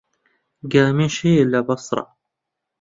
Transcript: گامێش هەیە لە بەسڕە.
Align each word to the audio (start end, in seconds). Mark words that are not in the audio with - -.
گامێش 0.71 1.15
هەیە 1.23 1.43
لە 1.53 1.59
بەسڕە. 1.67 2.05